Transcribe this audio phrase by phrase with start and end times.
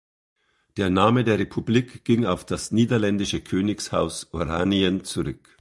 [0.77, 5.49] Der Name der Republik ging auf das niederländische Königshaus Oranien zurück.